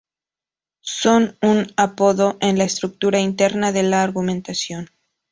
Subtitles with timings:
[0.79, 4.89] Son un apoyo a la estructura interna de la argumentación.